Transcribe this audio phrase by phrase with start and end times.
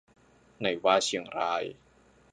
[0.59, 1.63] ไหนว่าเชียงราย